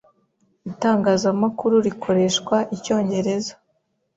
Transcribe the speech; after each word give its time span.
’itangazamakuru 0.69 1.75
rikoresha 1.87 2.57
Icyongereza 2.75 3.53